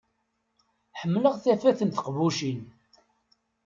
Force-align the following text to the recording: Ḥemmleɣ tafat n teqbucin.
Ḥemmleɣ 0.99 1.35
tafat 1.43 1.79
n 1.83 1.89
teqbucin. 1.89 2.61